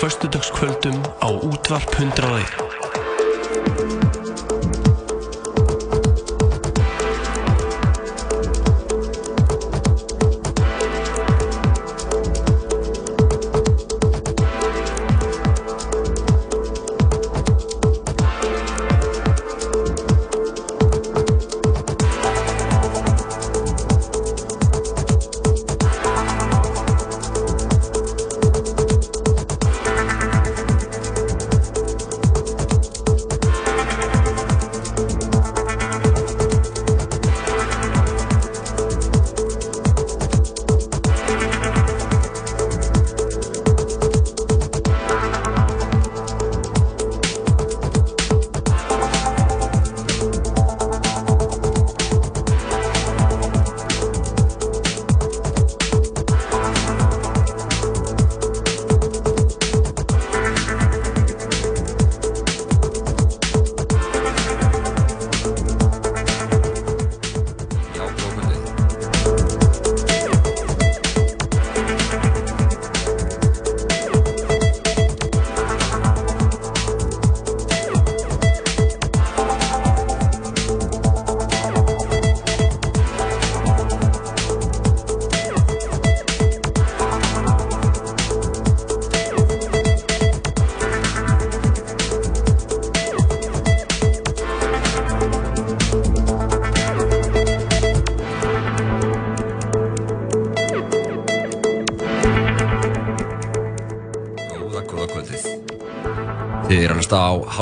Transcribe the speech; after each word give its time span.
Förstudagskvöldum 0.00 1.02
á 1.20 1.28
útvarp 1.30 1.94
101. 1.94 2.79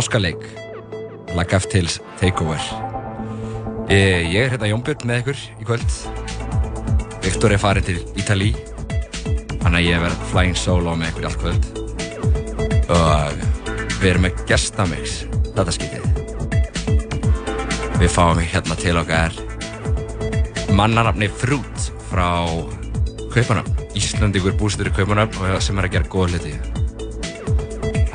hlusta 0.09 0.17
á 0.17 0.21
Háskaleik, 0.21 0.43
Lag 1.35 1.53
F-Tales 1.53 2.01
Takeover. 2.19 2.61
Ég, 3.89 4.33
ég 4.33 4.43
er 4.43 4.51
hérna 4.51 4.67
Jónbjörn 4.67 5.07
með 5.07 5.19
ykkur 5.21 5.37
í 5.61 5.65
kvöld. 5.65 5.91
Viktor 7.23 7.53
er 7.53 7.61
farið 7.61 7.85
til 7.85 7.99
Ítali, 8.17 8.55
þannig 9.61 9.79
að 9.79 9.89
ég 9.89 10.01
verð 10.01 10.25
flying 10.31 10.57
solo 10.57 10.95
með 10.97 11.13
ykkur 11.13 11.29
allt 11.29 11.41
kvöld. 11.43 11.65
Og 12.89 13.33
við 14.01 14.09
erum 14.11 14.25
með 14.25 14.43
gestamix, 14.49 15.25
þetta 15.55 15.77
skiptið. 15.77 16.05
Við 17.99 18.11
fáum 18.15 18.39
hérna 18.41 18.77
til 18.79 18.97
okkar 18.97 19.33
mannarafni 20.73 21.29
Frút 21.29 21.93
frá 22.09 22.49
Kaupanöfn. 23.35 23.77
Íslandingur 23.99 24.57
bústur 24.57 24.89
í 24.89 24.95
Kaupanöfn 24.95 25.43
og 25.43 25.63
sem 25.63 25.79
er 25.79 25.89
að 25.89 25.99
gera 25.99 26.13
góða 26.13 26.37
hluti. 26.37 26.78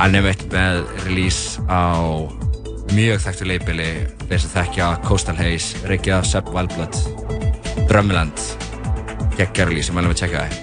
Hann 0.03 0.17
er 0.19 0.23
meitt 0.25 0.41
með 0.51 0.81
release 1.05 1.61
á 1.71 1.95
mjög 2.91 3.21
þekktu 3.23 3.45
leipili 3.47 3.85
þeir 4.25 4.41
sem 4.43 4.51
þekkja 4.51 4.87
Coastal 5.05 5.37
Haze, 5.37 5.79
Reykja, 5.87 6.17
Sepp 6.27 6.49
Wildblood, 6.51 6.97
Drömmeland, 7.87 8.43
geggja 9.37 9.69
release, 9.69 9.87
ég 9.87 9.95
mælum 9.95 10.11
að 10.11 10.19
tjekka 10.19 10.43
það. 10.43 10.57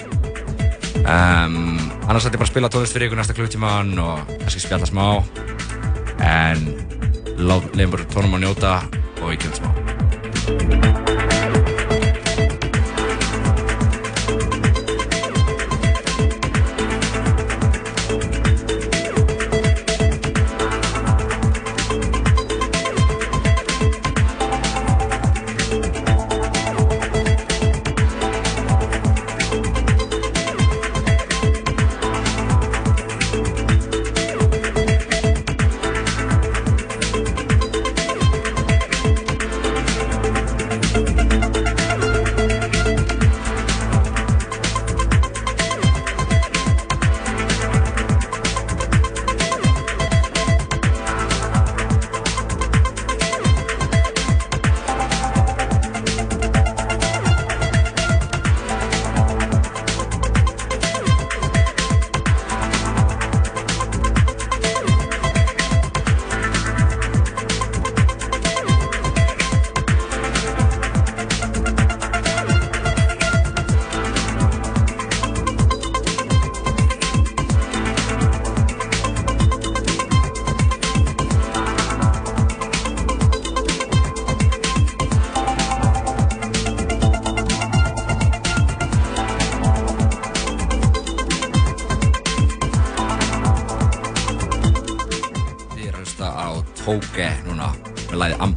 Um, 1.00 1.80
annars 2.04 2.28
ætti 2.28 2.36
ég 2.36 2.42
bara 2.42 2.50
að 2.50 2.52
spila 2.52 2.70
tónlist 2.74 2.98
fyrir 2.98 3.08
ykkur 3.08 3.22
næsta 3.22 3.38
klukktíman 3.38 3.94
og 4.04 4.28
kannski 4.42 4.60
spjalla 4.66 4.90
smá 4.90 5.06
en 6.20 6.68
leiðum 7.40 7.96
bara 7.96 8.10
tónum 8.12 8.36
að 8.36 8.44
njóta 8.44 8.76
og 9.22 9.32
ég 9.32 9.40
kemur 9.40 9.62
smá. 9.62 11.19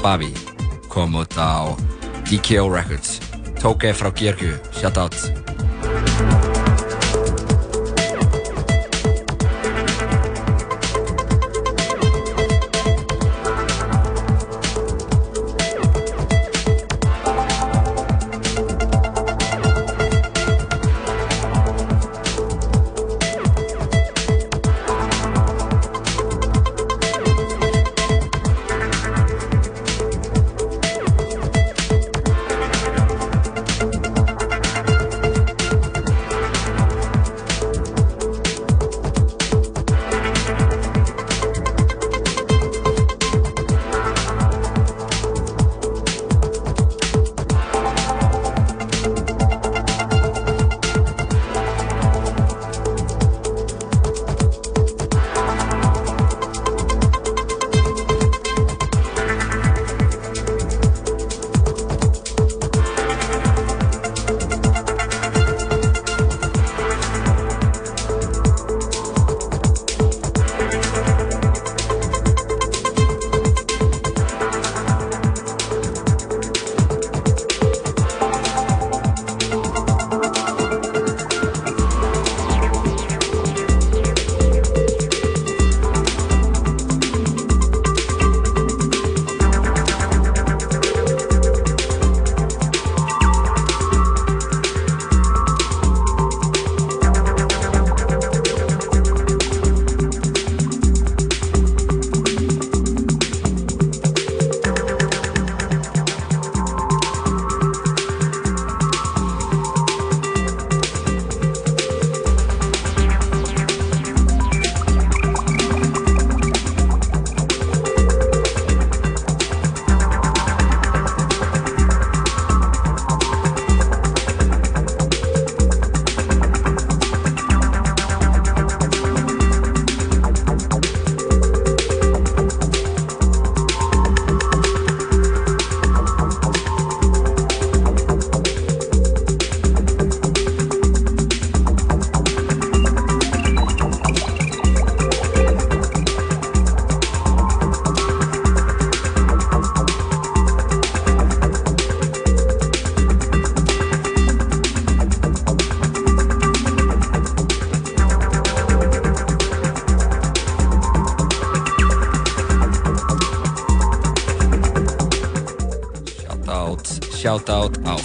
Ambavi 0.03 0.35
kom 0.91 1.15
út 1.15 1.31
á 1.39 1.63
DKO 2.27 2.67
Records. 2.67 3.23
Tóke 3.55 3.95
frá 3.95 4.11
Georgiu, 4.11 4.51
shout 4.75 4.99
out 4.99 5.15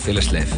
félagsleif. 0.08 0.57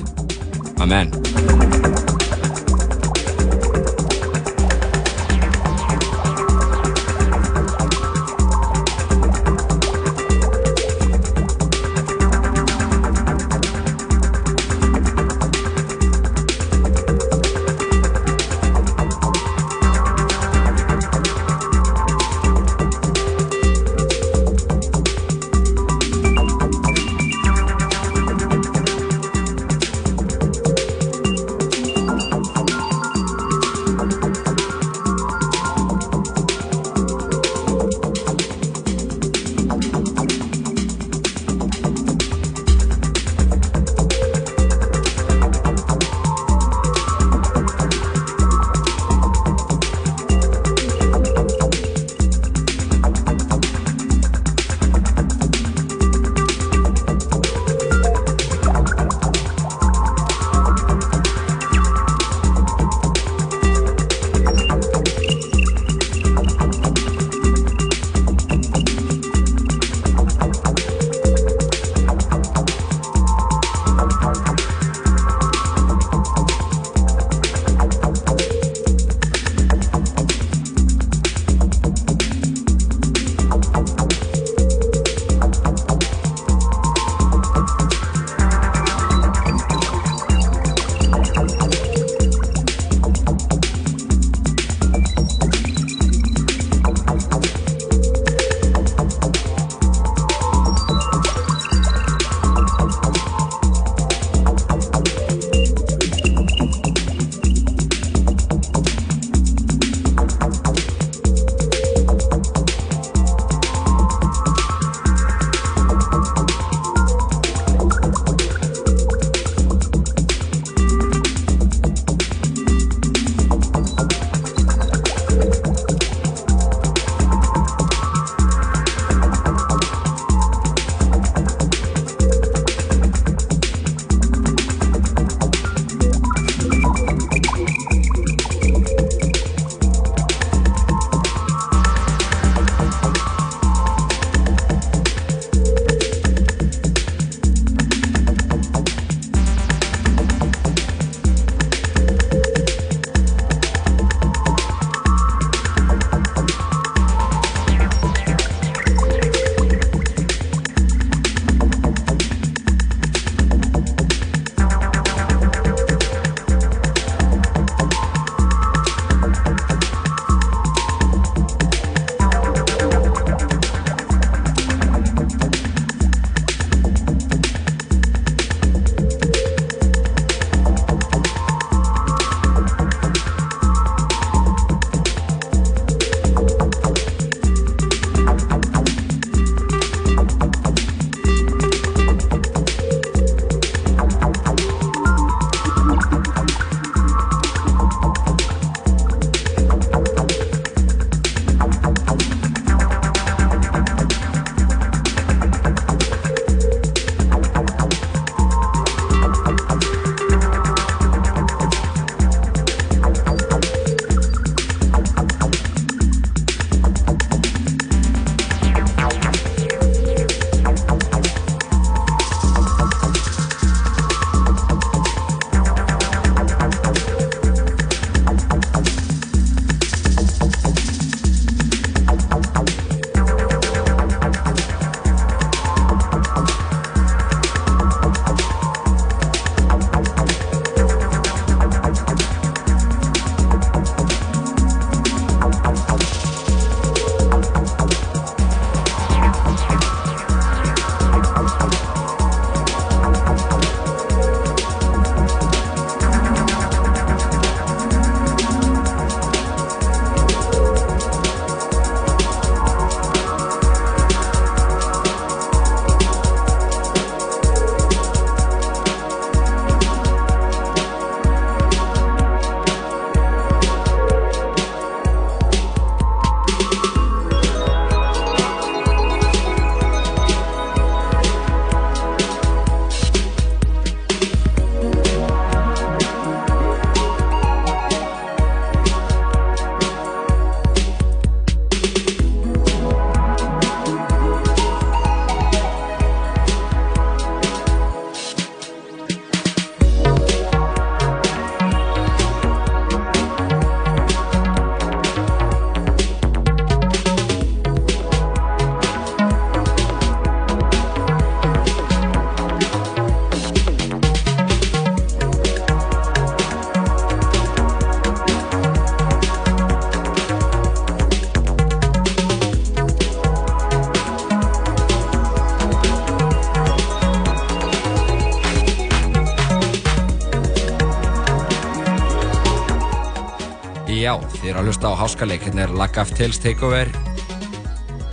Þið 334.51 334.57
eru 334.57 334.65
að 334.65 334.69
hlusta 334.73 334.91
á 334.91 334.99
háskaleik, 334.99 335.45
hérna 335.47 335.61
er 335.63 335.73
Lag 335.79 335.99
of 336.03 336.09
Tales 336.19 336.41
Takeover. 336.43 336.89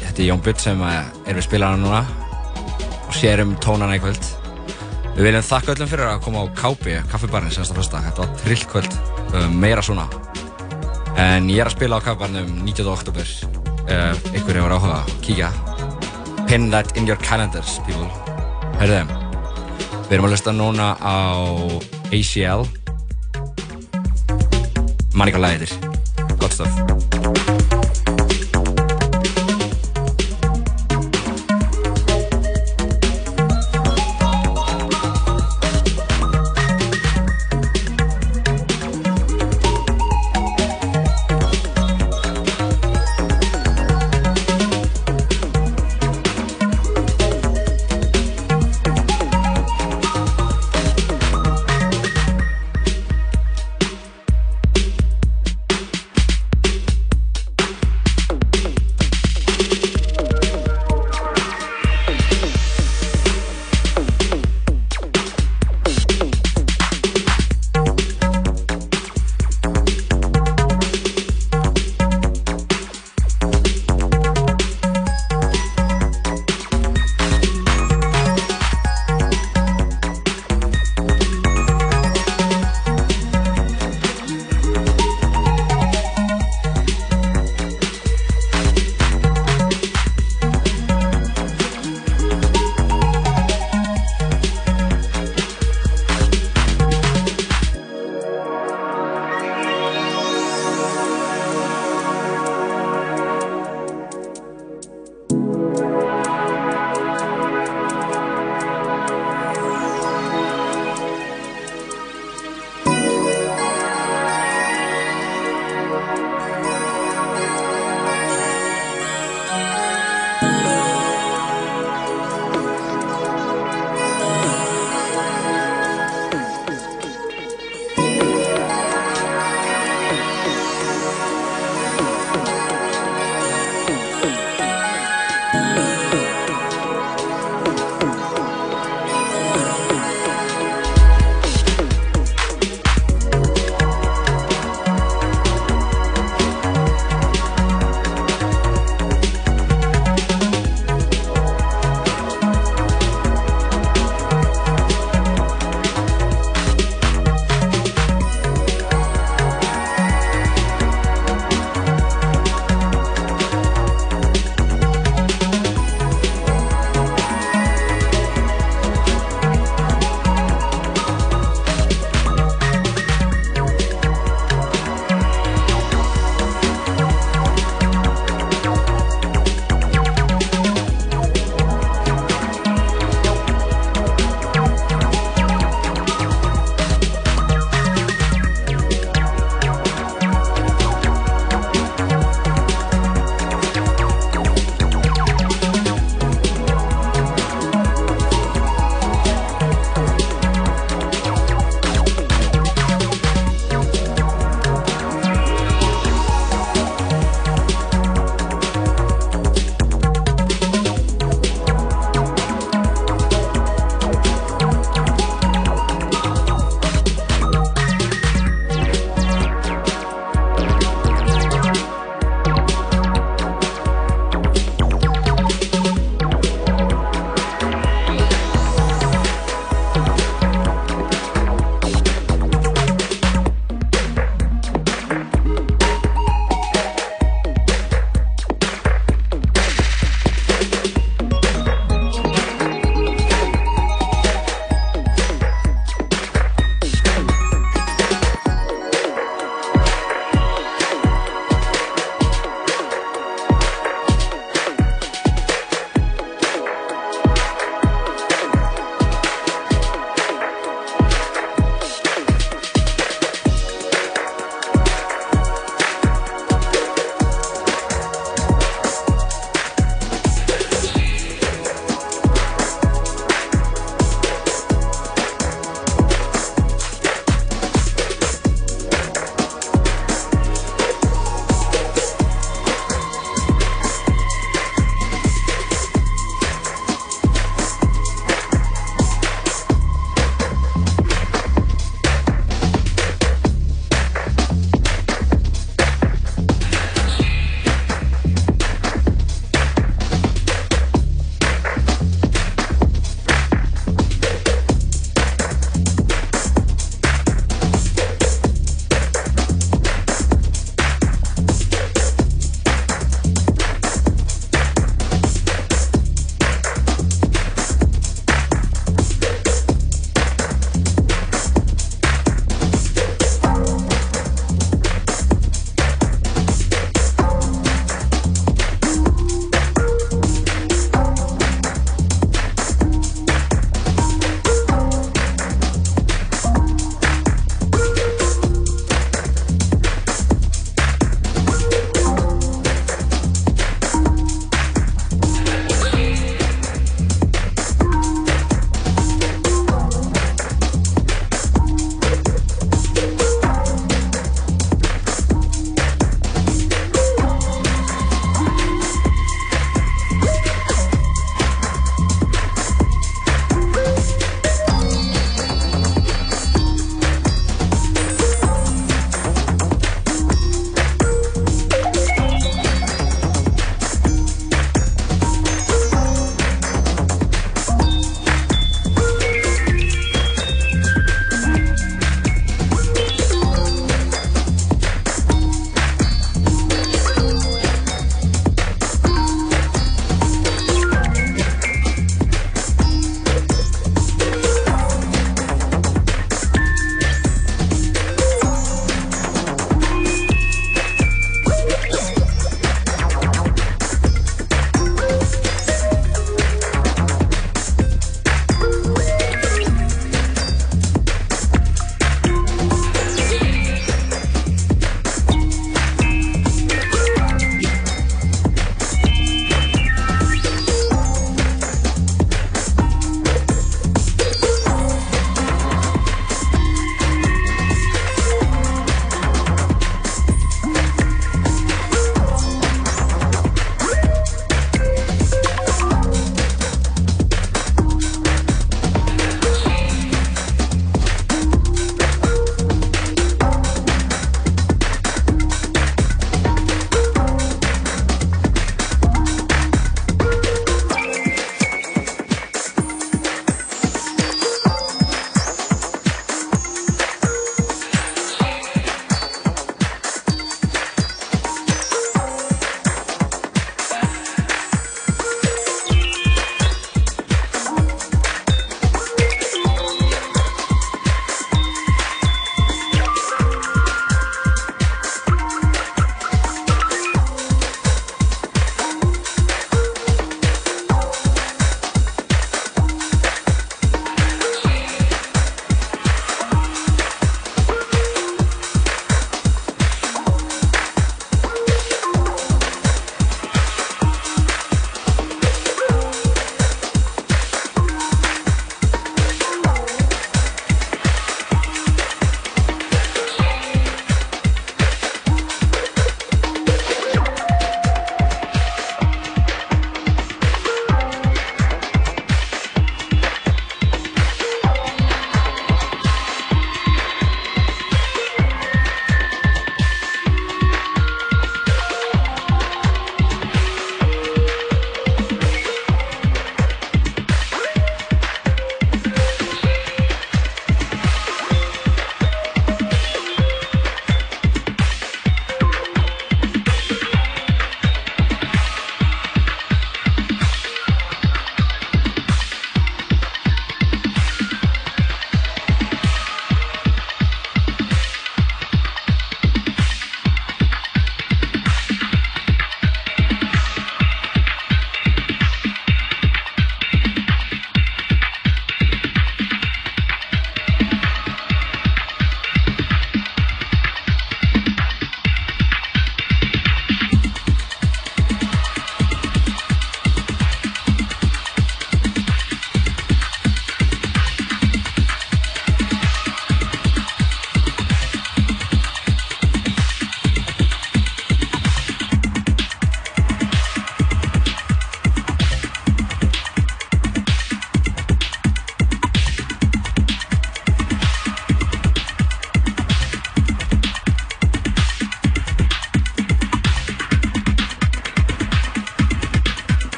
Þetta 0.00 0.18
er 0.18 0.24
Jón 0.26 0.40
Butt 0.42 0.64
sem 0.64 0.80
eh, 0.82 1.12
er 1.30 1.36
við 1.38 1.44
spilarna 1.46 1.78
núna 1.78 2.00
og 3.06 3.14
sér 3.14 3.44
um 3.44 3.52
tónana 3.62 3.94
í 3.94 4.00
kvöld. 4.02 4.26
Við 5.12 5.28
viljum 5.28 5.46
þakka 5.46 5.76
öllum 5.76 5.92
fyrir 5.92 6.08
að 6.08 6.24
koma 6.26 6.42
á 6.42 6.46
KB, 6.58 6.96
kaffibarinn 7.12 7.54
senast 7.54 7.70
á 7.70 7.78
fyrsta. 7.78 8.02
Þetta 8.08 8.24
var 8.24 8.34
trill 8.42 8.66
kvöld, 8.72 8.98
um, 9.30 9.54
meira 9.62 9.86
svona. 9.86 10.08
En 11.22 11.46
ég 11.54 11.62
er 11.62 11.70
að 11.70 11.76
spila 11.76 12.02
á 12.02 12.06
kaffibarnum 12.08 12.50
19. 12.66 12.90
oktober. 12.96 13.32
Ykkur 14.34 14.58
hefur 14.58 14.74
áhuga 14.74 14.98
að 15.04 15.16
kíkja. 15.22 15.54
Pin 16.50 16.66
that 16.74 16.98
in 16.98 17.06
your 17.06 17.20
calendars, 17.22 17.78
people. 17.86 18.10
Herðu, 18.82 19.04
við 20.10 20.18
erum 20.18 20.32
að 20.32 20.34
hlusta 20.34 20.58
núna 20.58 20.96
á 20.98 21.14
ACL. 22.10 22.66
Man 25.14 25.28
ekki 25.30 25.38
hvað 25.38 25.44
lagið 25.52 25.68
heitir. 25.68 25.83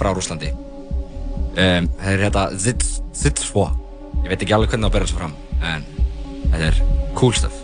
Frá 0.00 0.12
Rúslandi. 0.16 0.52
Um, 1.50 1.88
þetta 2.00 2.12
er 2.14 2.24
hérna 2.24 2.46
Zitsvo. 3.20 3.66
Ég 4.24 4.30
veit 4.32 4.44
ekki 4.44 4.56
alveg 4.56 4.72
hvernig 4.72 4.88
það 4.88 4.96
berður 4.96 5.12
svo 5.12 5.20
fram, 5.20 5.34
en 5.60 5.88
þetta 6.52 6.70
er 6.70 6.80
cool 7.18 7.36
stuff. 7.36 7.59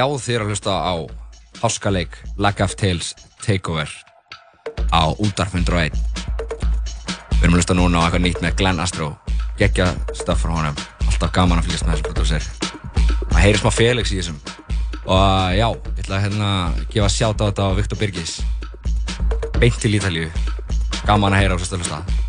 Já, 0.00 0.06
eru 0.08 0.46
að 0.46 0.54
hlusta 0.54 0.72
á 0.72 0.96
Háskaleik 1.60 2.14
Lag 2.40 2.56
of 2.64 2.72
Tales 2.72 3.10
Takeover 3.44 3.90
á 4.96 5.12
Útarp 5.20 5.52
101 5.52 5.92
Við 5.92 7.42
erum 7.42 7.52
að 7.52 7.58
hlusta 7.58 7.76
núna 7.76 8.00
á 8.00 8.08
eitthvað 8.08 8.24
nýtt 8.24 8.40
með 8.40 8.54
Glenn 8.56 8.80
Astro. 8.80 9.10
Geggja 9.60 9.90
stöf 10.16 10.40
frá 10.40 10.54
honum. 10.54 10.80
Alltaf 11.04 11.34
gaman 11.36 11.60
að 11.60 11.68
fylgjast 11.68 11.84
með 11.84 11.98
þessu 11.98 12.06
prodúser 12.06 12.48
Það 13.26 13.42
heyrir 13.42 13.60
smá 13.60 13.70
Felix 13.76 14.14
í 14.14 14.22
þessum. 14.22 14.40
Og 15.04 15.52
já, 15.58 15.68
ég 15.68 16.00
ætla 16.06 16.16
að 16.16 16.24
hérna 16.24 16.48
gefa 16.96 17.12
sjátt 17.18 17.44
á 17.44 17.48
þetta 17.50 17.68
á 17.68 17.76
Viktor 17.82 18.00
Birgis. 18.00 18.38
Beint 19.60 19.84
til 19.84 19.92
Ítalíu. 20.00 20.32
Gaman 21.04 21.36
að 21.36 21.44
heyra 21.44 21.52
á 21.52 21.56
þessu 21.60 21.74
stöflusta 21.74 22.19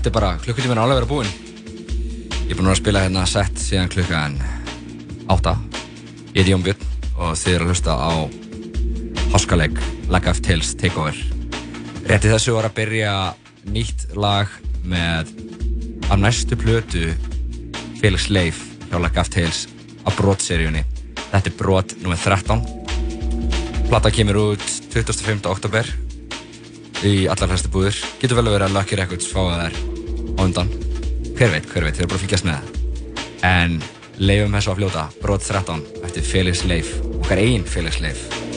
Þetta 0.00 0.08
er 0.08 0.14
bara 0.14 0.28
klukkutíminn 0.40 0.78
álega 0.80 0.96
verið 0.96 1.04
að 1.04 1.10
búinn. 1.10 1.32
Ég 2.46 2.52
er 2.54 2.56
búinn 2.56 2.70
að 2.72 2.78
spila 2.78 3.00
hérna 3.04 3.24
sett 3.28 3.58
síðan 3.60 3.90
klukkan 3.92 4.38
8. 5.28 5.52
Ég 6.32 6.38
heiti 6.38 6.54
Jón 6.54 6.64
Björn 6.64 6.86
og 7.20 7.34
þið 7.36 7.52
eru 7.52 7.66
að 7.66 7.72
hlusta 7.74 7.96
á 8.00 8.12
háskaleg 9.34 9.82
Lag 10.08 10.30
of 10.32 10.40
Tales 10.40 10.70
Takeover. 10.80 11.20
Rétti 12.08 12.32
þessu 12.32 12.54
var 12.56 12.70
að 12.70 12.78
byrja 12.78 13.12
nýtt 13.74 14.06
lag 14.16 14.48
með 14.88 15.34
af 16.08 16.16
næstu 16.24 16.56
plötu 16.56 17.04
Felix 18.00 18.30
Leif 18.32 18.64
hjá 18.86 18.96
Lag 18.96 19.20
of 19.20 19.28
Tales 19.36 19.66
á 19.68 20.08
Brot-seríunni. 20.16 20.86
Þetta 21.26 21.44
er 21.44 21.58
Brot 21.60 21.92
nr. 22.00 22.16
13. 22.24 22.64
Plata 23.92 24.16
kemur 24.16 24.40
út 24.46 24.64
25. 24.96 25.44
oktober 25.52 25.92
í 27.04 27.28
allar 27.28 27.52
hlæstu 27.52 27.68
búður. 27.76 28.00
Getur 28.16 28.40
vel 28.40 28.48
að 28.48 28.58
vera 28.62 28.72
að 28.72 28.80
Lucky 28.80 29.02
Records 29.04 29.28
fá 29.28 29.42
það 29.44 29.64
þær 29.68 29.89
á 30.40 30.48
undan. 30.48 30.68
Hver 31.36 31.52
veit, 31.52 31.66
hver 31.68 31.86
veit, 31.86 31.96
þeir 31.96 32.06
eru 32.06 32.12
bara 32.12 32.18
að 32.18 32.24
fylgjast 32.24 32.48
með 32.48 32.56
það. 32.58 32.66
En 33.50 33.80
leifum 34.20 34.56
þessu 34.56 34.72
að 34.72 34.80
fljóta, 34.80 35.08
Brot 35.20 35.44
13 35.46 35.84
eftir 36.04 36.30
Felix 36.32 36.64
Leif, 36.68 36.94
okkar 37.20 37.40
einn 37.44 37.68
Felix 37.68 38.00
Leif. 38.04 38.49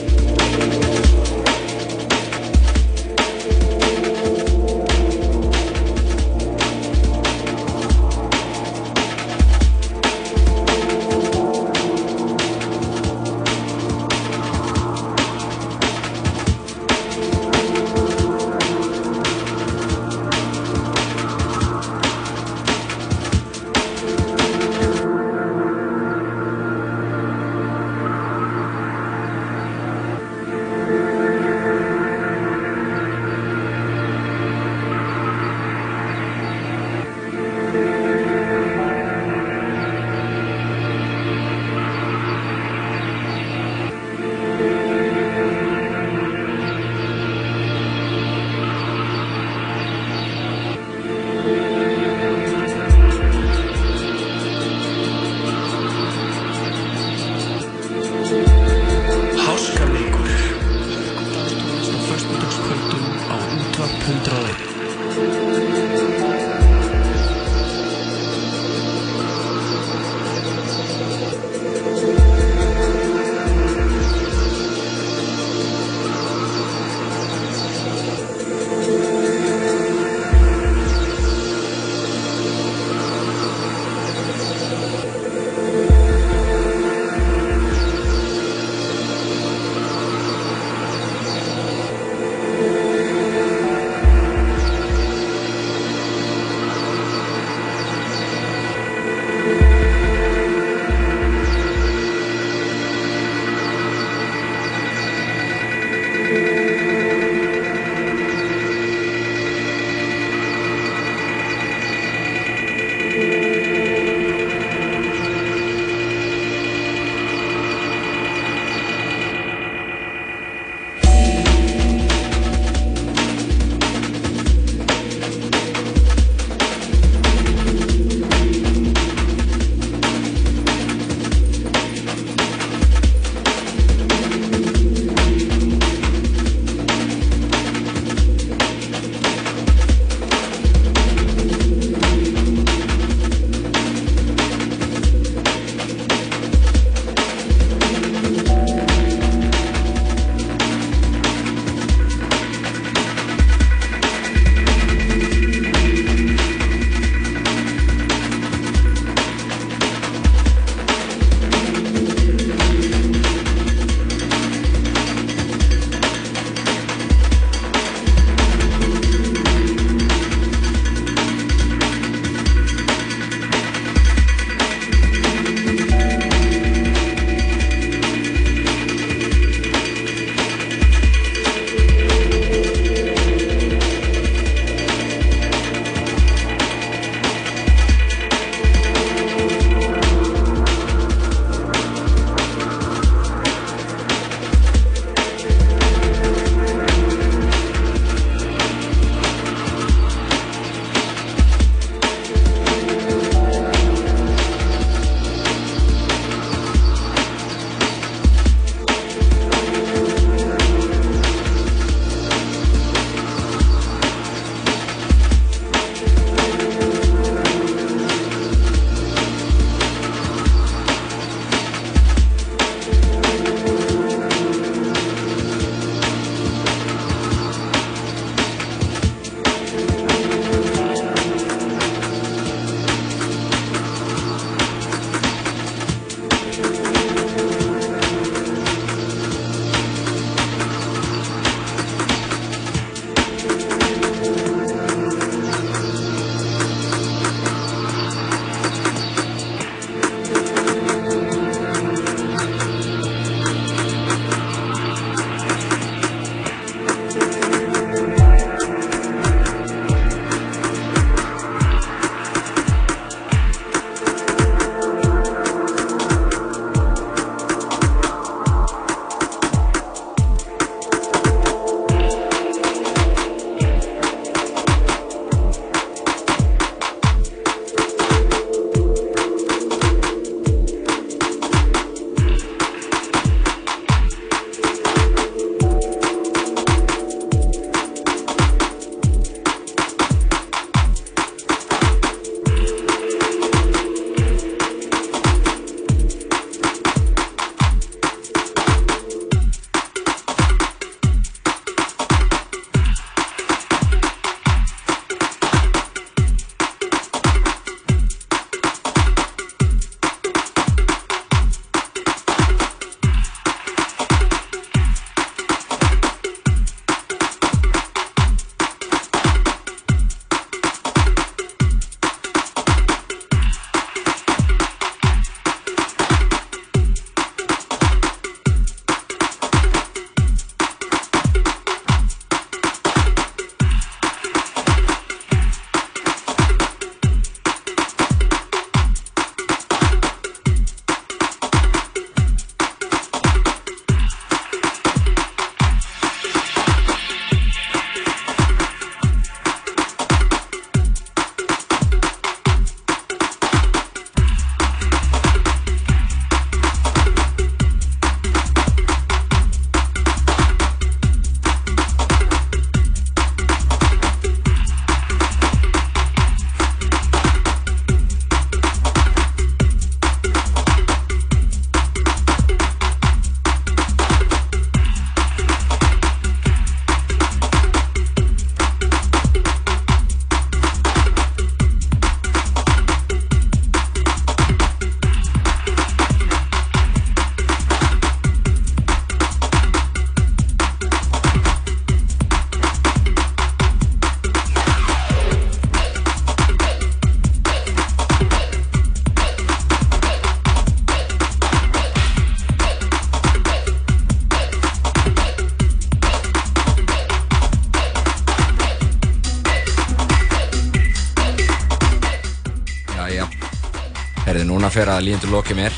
Fer 414.74 414.90
að 414.90 415.04
líðendur 415.06 415.30
lokið 415.30 415.58
mér. 415.60 415.74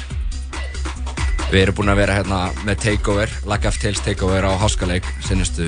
Við 1.51 1.61
erum 1.61 1.77
búin 1.79 1.93
að 1.93 1.99
vera 2.01 2.15
hérna 2.17 2.39
með 2.67 2.79
takeover, 2.83 3.33
Lack 3.47 3.69
of 3.69 3.77
Tales 3.81 4.01
takeover 4.03 4.47
á 4.49 4.53
Háskaleik 4.57 5.07
sennastu, 5.25 5.67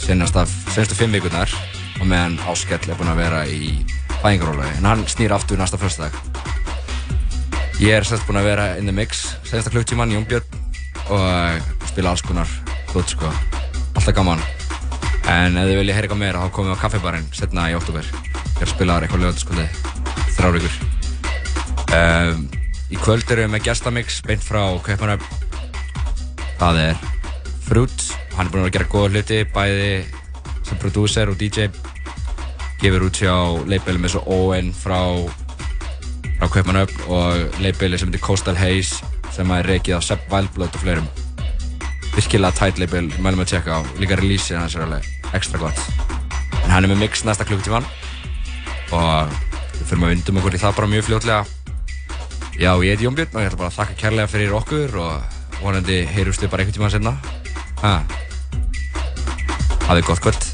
sennastu 0.00 0.96
fimm 0.96 1.14
vikurnar 1.14 1.52
og 2.00 2.08
meðan 2.08 2.38
Áskell 2.48 2.80
er 2.88 2.96
búin 2.98 3.12
að 3.12 3.20
vera 3.22 3.42
í 3.46 3.74
fæðingarólagi, 4.22 4.78
en 4.80 4.88
hann 4.88 5.04
snýr 5.10 5.34
aftur 5.36 5.60
næsta 5.60 5.78
fyrstdag. 5.80 6.16
Ég 7.82 7.92
er 7.98 8.08
sérst 8.08 8.24
búin 8.26 8.40
að 8.40 8.48
vera 8.48 8.66
in 8.80 8.88
the 8.88 8.94
mix, 8.94 9.26
senasta 9.44 9.72
klukktíman, 9.74 10.14
Jón 10.14 10.26
Björn 10.30 10.48
og 11.12 11.86
spila 11.90 12.14
alls 12.14 12.24
konar 12.24 12.48
hlut 12.94 13.12
sko, 13.12 13.30
alltaf 13.92 14.16
gaman. 14.16 14.42
En 15.28 15.60
ef 15.60 15.68
þið 15.68 15.78
viljið 15.82 15.94
heyra 15.98 16.08
eitthvað 16.08 16.22
meira 16.24 16.42
þá 16.42 16.56
komum 16.56 16.72
við 16.72 16.80
á 16.80 16.82
kaffibarinn 16.86 17.30
setna 17.36 17.68
í 17.68 17.78
oktober. 17.78 18.08
Ég 18.08 18.64
er 18.64 18.68
að 18.68 18.74
spila 18.74 18.98
eitthvað 19.02 19.24
lögataskvöldi, 19.26 19.68
þrjár 20.38 20.58
vikur. 20.58 20.93
Um, 21.94 22.46
í 22.90 22.98
kvöld 22.98 23.28
erum 23.30 23.46
við 23.46 23.52
með 23.54 23.66
gestamix 23.68 24.16
beint 24.26 24.42
frá 24.42 24.62
Kaupanöfn 24.82 25.44
það 26.58 26.80
er 26.80 27.02
Fruit 27.64 28.06
hann 28.34 28.48
er 28.48 28.50
búinn 28.50 28.66
að 28.66 28.74
gera 28.74 28.88
góða 28.90 29.12
hluti 29.12 29.40
bæði 29.54 29.90
sem 30.66 30.80
prodúser 30.80 31.30
og 31.30 31.38
DJ 31.38 31.68
gefur 32.80 33.06
út 33.06 33.20
hjá 33.20 33.34
leifbili 33.70 34.02
með 34.02 34.16
svo 34.16 34.24
Owen 34.34 34.72
frá 34.74 34.98
frá 36.40 36.50
Kaupanöfn 36.56 37.06
og 37.14 37.60
leifbili 37.62 38.00
sem 38.00 38.10
heitir 38.10 38.24
Coastal 38.24 38.58
Haze 38.58 39.04
sem 39.34 39.50
er 39.54 39.66
reikið 39.70 39.98
á 39.98 40.00
Sepp 40.04 40.30
Wildblood 40.30 40.74
og 40.76 40.82
fleirum. 40.82 41.06
Virkilega 42.14 42.54
tætt 42.54 42.78
leifbil, 42.78 43.08
mælum 43.18 43.42
að 43.42 43.54
tjekka 43.54 43.78
á. 43.78 43.86
Líka 43.98 44.18
releaseið 44.20 44.60
hans 44.60 44.76
er 44.76 44.84
alveg 44.84 45.08
ekstra 45.34 45.58
gott. 45.62 45.80
En 46.62 46.70
hann 46.70 46.86
er 46.86 46.92
með 46.92 47.02
mix 47.02 47.24
næsta 47.26 47.46
klukktíman 47.48 47.86
og 48.94 49.34
við 49.74 49.86
fyrir 49.88 50.04
að 50.04 50.14
vindum 50.14 50.40
okkur 50.42 50.58
í 50.58 50.62
það 50.62 50.76
bara 50.78 50.92
mjög 50.92 51.08
fljótlega 51.08 51.63
Já, 52.54 52.70
ég 52.78 52.94
heiti 52.94 53.08
Jón 53.08 53.16
Björn 53.18 53.34
og 53.34 53.42
ég 53.42 53.48
ætla 53.50 53.58
bara 53.58 53.70
að 53.72 53.78
þakka 53.80 53.96
kærlega 53.98 54.30
fyrir 54.30 54.54
okkur 54.54 54.94
og 55.02 55.38
vonandi 55.58 56.04
heyrjumst 56.06 56.44
við 56.44 56.52
bara 56.54 56.62
einhvern 56.62 56.78
tíma 56.78 56.92
senna. 56.94 57.16
Ha. 57.82 57.94
Hafið 59.88 60.12
gott 60.12 60.22
kvöld. 60.22 60.53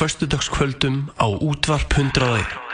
Föstudagskvöldum 0.00 1.10
á 1.16 1.26
útvarp 1.28 1.92
101 1.92 2.69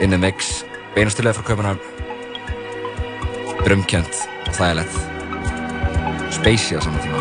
in 0.00 0.10
the 0.10 0.18
mix. 0.18 0.64
Beinastilega 0.94 1.36
frá 1.38 1.44
Kaupanhavn 1.52 1.80
Drömkjönt 3.64 4.14
og 4.48 4.54
þægilegt. 4.56 4.96
Spacey 6.34 6.78
á 6.78 6.80
saman 6.80 7.02
tíma 7.04 7.19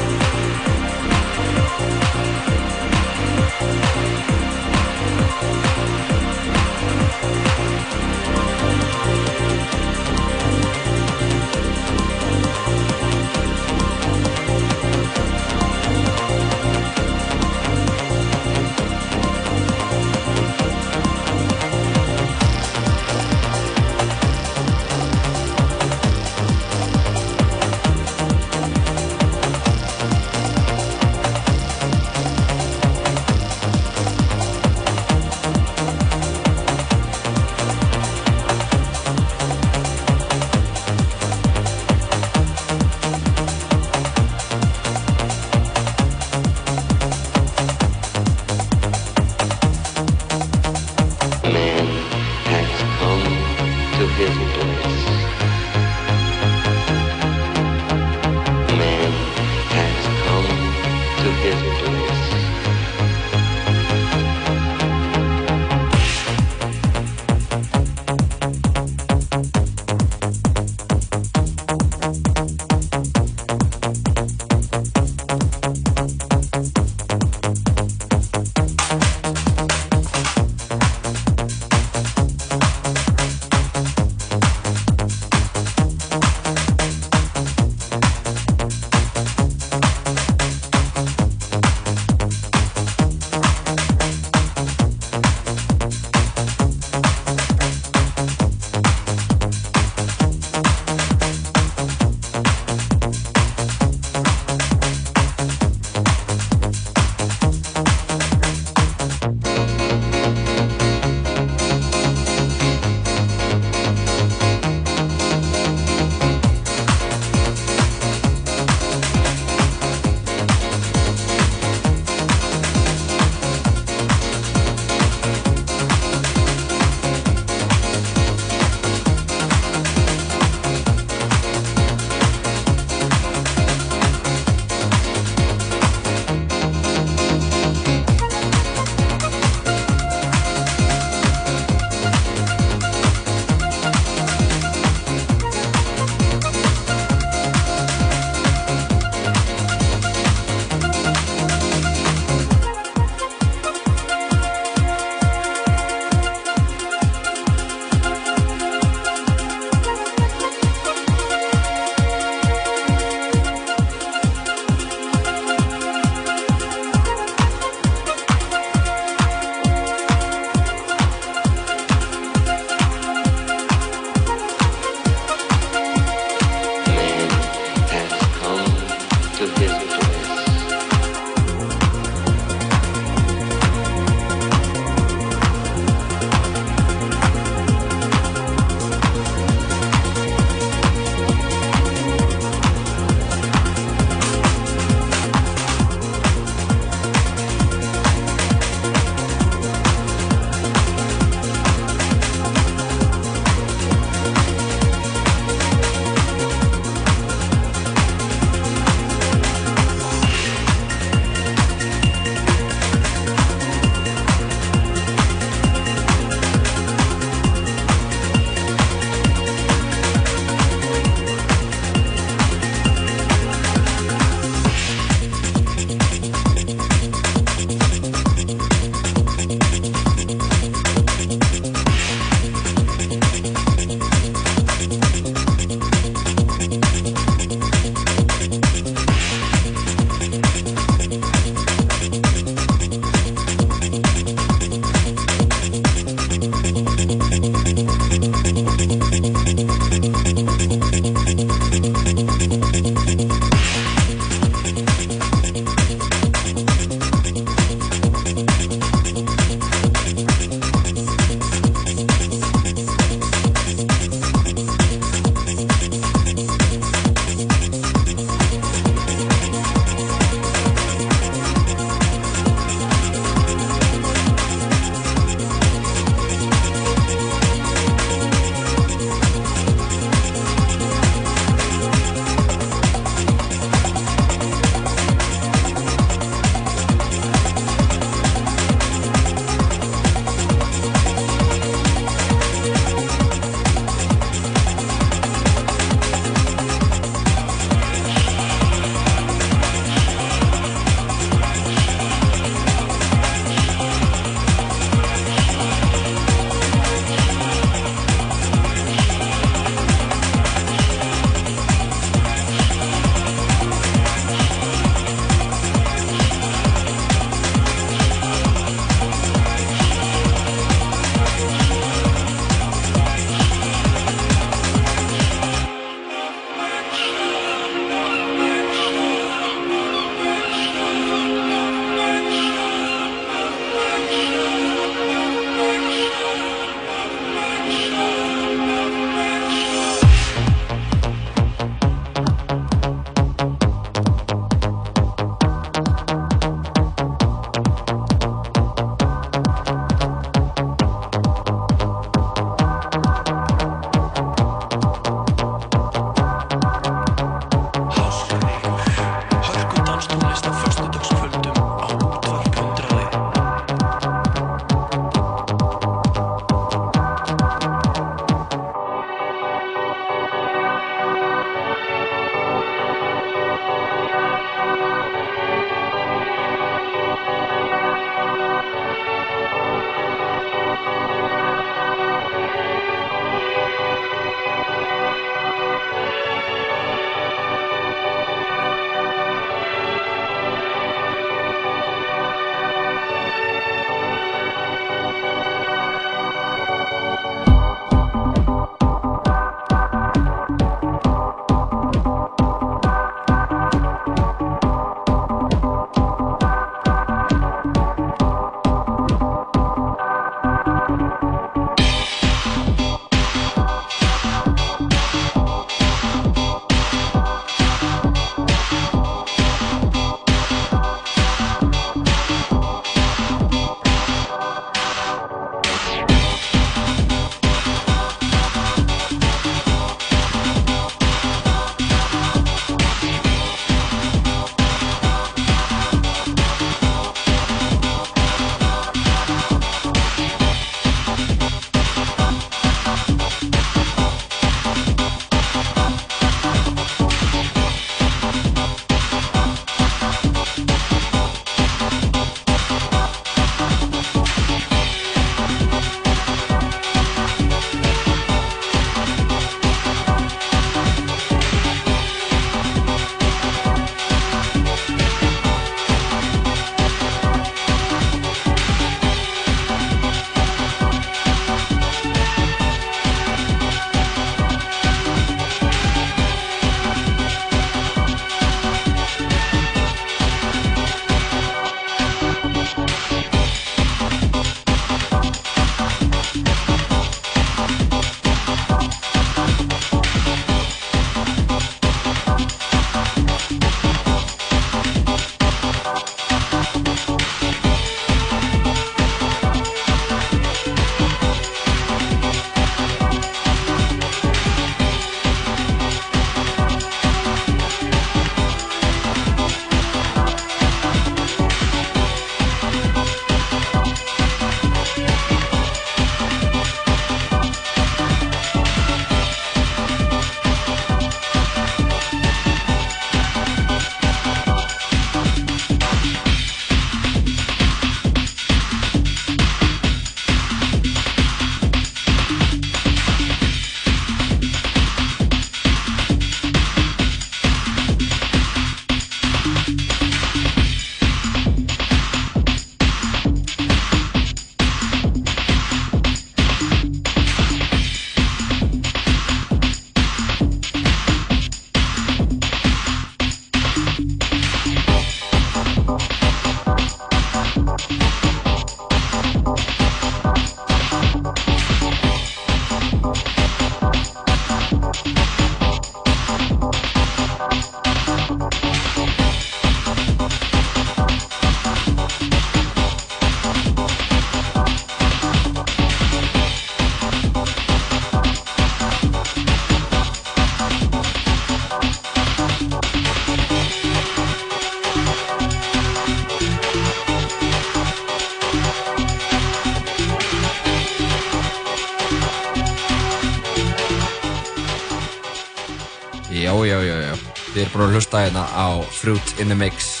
búin 597.78 597.92
að 597.92 597.98
hlusta 598.00 598.20
hérna 598.24 598.42
á 598.50 598.66
Fruit 598.90 599.28
in 599.38 599.52
the 599.52 599.54
Mix 599.54 600.00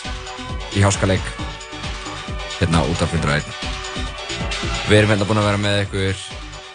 í 0.74 0.80
háskaleik 0.82 1.22
hérna 2.58 2.80
út 2.90 3.02
af 3.04 3.12
101. 3.14 3.46
Við 4.88 4.96
erum 4.98 5.12
hérna 5.12 5.28
búin 5.28 5.38
að 5.38 5.46
vera 5.46 5.60
með 5.62 5.78
ykkur 5.84 6.24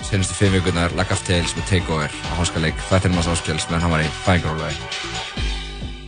senastu 0.08 0.38
fimm 0.38 0.56
vikurnar 0.56 0.96
Lack 0.96 1.12
of 1.12 1.26
Tales 1.28 1.52
með 1.58 1.68
Takeover 1.74 2.08
á 2.08 2.34
háskaleik 2.40 2.80
Þættir 2.88 3.12
maður 3.12 3.34
sáskjöls 3.34 3.68
meðan 3.68 3.84
hann 3.84 3.96
var 3.98 4.06
í 4.06 4.10
fæðingarólaði 4.24 4.80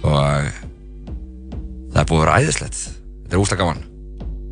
og 0.06 0.50
það 1.92 2.00
er 2.00 2.08
búin 2.08 2.20
að 2.22 2.24
vera 2.24 2.40
æðislegt. 2.40 2.82
Þetta 3.26 3.36
er 3.36 3.44
úslega 3.44 3.66
gaman 3.66 3.86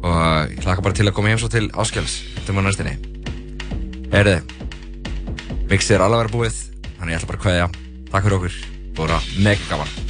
og 0.04 0.54
ég 0.58 0.68
hlaka 0.68 0.84
bara 0.84 0.98
til 1.00 1.08
að 1.08 1.16
koma 1.16 1.32
heim 1.32 1.40
svo 1.40 1.52
til 1.54 1.70
áskjöls 1.72 2.20
til 2.44 2.58
maður 2.58 2.74
næstinni. 2.74 2.98
Herði, 4.12 4.40
mixið 5.72 6.02
er 6.02 6.04
alveg 6.04 6.20
að 6.20 6.26
vera 6.26 6.36
búið 6.36 6.64
þannig 6.98 7.16
ég 7.16 7.22
ætla 7.22 7.32
bara 7.32 7.40
að 7.40 7.46
kveðja. 7.48 7.76
Takk 8.12 8.26
fyrir 8.28 8.42
okkur, 8.42 8.66
búið 8.98 9.22
að 9.22 9.38
mega 9.48 9.70
gaman. 9.72 10.03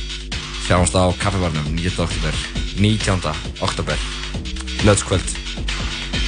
Sjáumst 0.63 0.95
á 0.95 1.11
kaffibarnum 1.19 1.75
9. 1.75 1.99
oktober, 1.99 2.33
19. 2.79 3.19
oktober, 3.59 3.97
löðskvöld. 4.83 5.27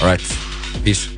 Alright, 0.01 0.27
peace. 0.83 1.14